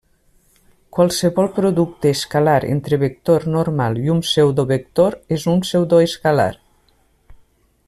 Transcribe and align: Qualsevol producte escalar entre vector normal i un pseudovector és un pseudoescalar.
Qualsevol 0.97 1.49
producte 1.57 2.13
escalar 2.17 2.57
entre 2.77 2.99
vector 3.03 3.45
normal 3.57 4.01
i 4.07 4.15
un 4.15 4.25
pseudovector 4.29 5.19
és 5.39 5.47
un 5.55 5.63
pseudoescalar. 5.67 6.53